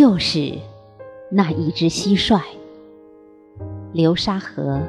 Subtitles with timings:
[0.00, 0.54] 就是
[1.30, 2.40] 那一只蟋蟀。
[3.92, 4.80] 流沙河，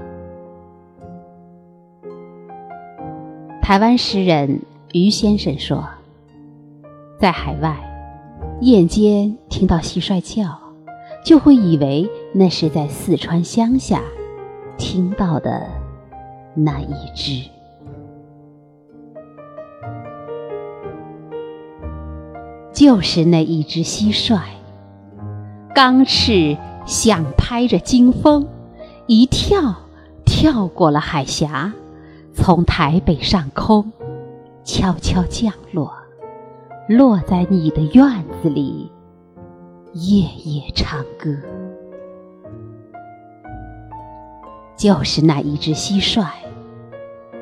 [3.61, 4.61] 台湾诗人
[4.93, 5.85] 余先生说，
[7.19, 7.77] 在海外，
[8.61, 10.57] 夜间听到蟋蟀叫，
[11.25, 14.01] 就会以为那是在四川乡下
[14.77, 15.67] 听到的
[16.53, 17.49] 那一只。
[22.71, 24.39] 就是那一只蟋蟀，
[25.73, 28.47] 钢翅想拍着金风，
[29.07, 29.75] 一跳
[30.25, 31.71] 跳过了海峡，
[32.33, 33.91] 从台北上空
[34.63, 35.93] 悄悄降落，
[36.87, 38.91] 落在你的院子里，
[39.93, 41.35] 夜夜唱歌。
[44.75, 46.25] 就是那一只蟋蟀，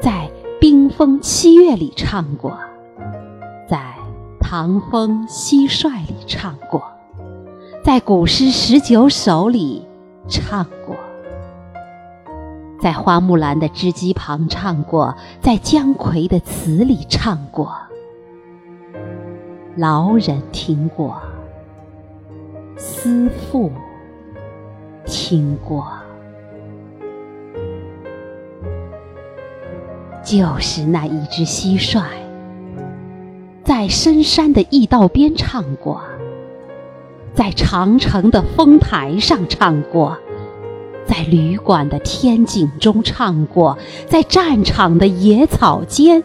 [0.02, 2.58] 在冰封七月里唱过，
[3.68, 3.96] 在。
[4.42, 6.82] 唐风蟋蟀里唱过，
[7.90, 9.84] 在古诗十九首里
[10.28, 10.96] 唱过，
[12.80, 17.76] 在花木兰的织机旁唱过，在姜夔的词里唱过，
[19.76, 21.20] 老人听过，
[22.78, 23.72] 思妇
[25.08, 25.88] 听过，
[30.24, 32.04] 就是那一只蟋蟀。
[33.64, 36.00] 在深山的驿道边唱过，
[37.40, 40.18] 在长城的峰台上唱过，
[41.06, 46.22] 在旅馆的天井中唱过，在战场的野草间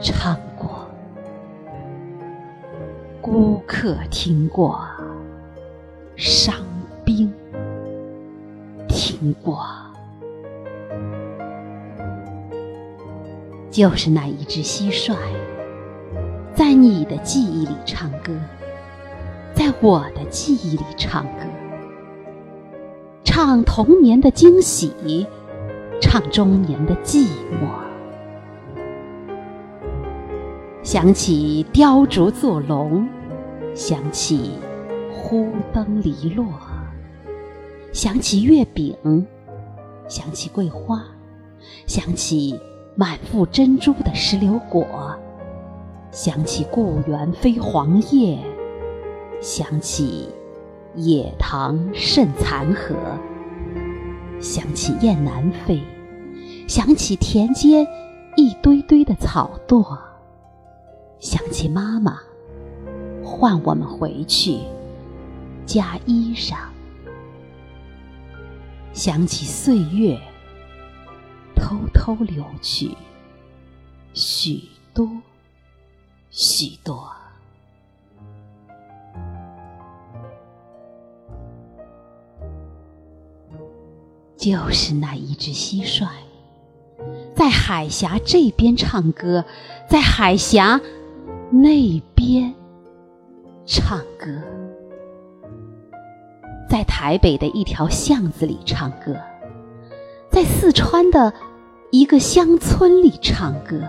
[0.00, 0.70] 唱过，
[3.20, 4.80] 孤客听过，
[6.16, 6.54] 伤
[7.04, 7.30] 兵
[8.88, 9.62] 听过，
[13.70, 15.14] 就是那一只蟋蟀。
[16.54, 18.32] 在你的记忆里唱歌，
[19.68, 21.44] 在我的记忆里唱歌，
[23.22, 25.26] 唱童年的惊喜，
[26.00, 27.68] 唱中年的寂寞。
[30.82, 33.06] 想起雕竹做龙，
[33.74, 34.52] 想起
[35.12, 36.46] 忽灯篱落，
[37.92, 38.96] 想起月饼，
[40.08, 41.04] 想起桂花，
[41.86, 42.58] 想起
[42.94, 44.86] 满腹珍珠的石榴果。
[46.10, 48.38] 想起故园飞黄叶，
[49.40, 50.28] 想起
[50.96, 52.96] 野塘渗残荷，
[54.40, 55.80] 想起雁南飞，
[56.66, 57.86] 想起田间
[58.36, 59.98] 一堆堆的草垛，
[61.20, 62.18] 想起妈妈
[63.24, 64.58] 唤我们回去
[65.64, 66.56] 加衣裳，
[68.92, 70.18] 想起岁月
[71.54, 72.90] 偷偷流去
[74.12, 74.62] 许
[74.92, 75.08] 多。
[76.30, 77.10] 许多，
[84.38, 86.06] 就是那一只蟋蟀，
[87.34, 89.44] 在海峡这边唱歌，
[89.88, 90.80] 在海峡
[91.50, 92.54] 那边
[93.66, 94.30] 唱歌，
[96.70, 99.16] 在台北的一条巷子里唱歌，
[100.30, 101.32] 在四川的
[101.90, 103.82] 一个乡村里唱歌。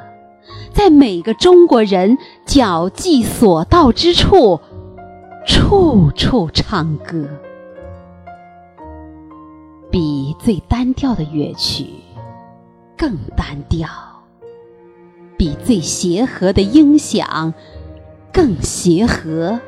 [0.73, 2.17] 在每个中国人
[2.47, 4.59] 脚迹所到之处，
[5.45, 7.27] 处处唱歌，
[9.91, 11.87] 比最单调的乐曲
[12.95, 13.89] 更单调，
[15.35, 17.53] 比最协和的音响
[18.31, 19.59] 更协和。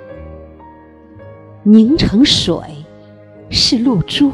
[1.64, 2.58] 凝成水
[3.50, 4.32] 是露珠，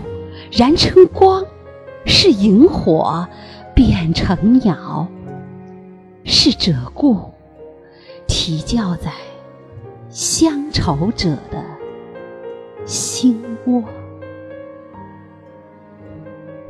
[0.52, 1.46] 燃成光
[2.06, 3.28] 是萤火，
[3.74, 5.08] 变成鸟。
[6.26, 7.30] 是鹧鸪
[8.28, 9.14] 啼叫在
[10.09, 11.64] 乡愁者的
[12.85, 13.82] 心窝，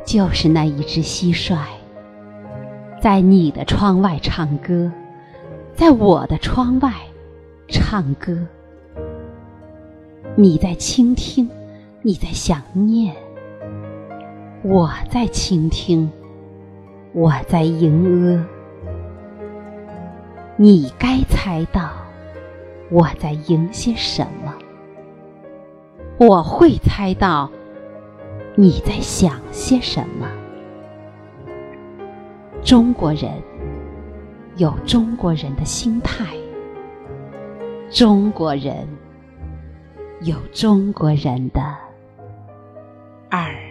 [0.07, 1.57] 就是那一只蟋蟀，
[3.01, 4.89] 在你的窗外唱歌，
[5.75, 6.93] 在我的窗外
[7.67, 8.47] 唱歌。
[10.35, 11.49] 你在倾听，
[12.01, 13.13] 你在想念，
[14.63, 16.09] 我在倾听，
[17.11, 18.41] 我在吟歌。
[20.55, 21.89] 你该猜到
[22.89, 24.53] 我在迎些什么，
[26.17, 27.51] 我会猜到
[28.59, 30.27] 你在想些什么。
[32.63, 33.31] 中国人
[34.55, 36.25] 有中国人的心态，
[37.91, 38.87] 中国人
[40.21, 41.61] 有中国人的
[43.29, 43.66] 耳。